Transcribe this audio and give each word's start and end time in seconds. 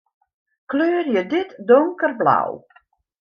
Kleurje 0.73 1.23
dit 1.33 1.53
donkerblau. 1.67 2.59